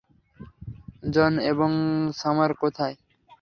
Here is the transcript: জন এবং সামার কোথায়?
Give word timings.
জন 1.09 1.33
এবং 1.51 1.69
সামার 2.13 2.51
কোথায়? 2.53 2.95